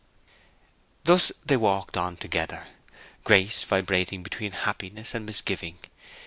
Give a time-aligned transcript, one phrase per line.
[1.03, 2.65] Thus they walked on together.
[3.23, 5.77] Grace vibrating between happiness and misgiving.